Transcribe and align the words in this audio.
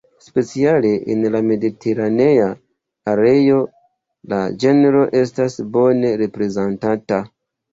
Speciale 0.27 0.93
en 1.15 1.19
la 1.35 1.41
mediteranea 1.49 2.47
areo 3.13 3.59
la 4.33 4.41
genro 4.65 5.05
estas 5.21 5.59
bone 5.77 6.17
reprezentata. 6.25 7.23